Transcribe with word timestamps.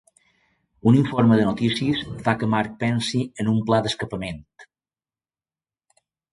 Un 0.91 0.95
informe 1.01 1.35
de 1.39 1.43
notícies 1.49 2.01
fa 2.25 2.35
que 2.41 2.49
Mark 2.55 2.73
pensi 2.85 3.23
en 3.45 3.53
un 3.55 3.63
pla 3.69 3.83
d'escapament. 3.89 4.43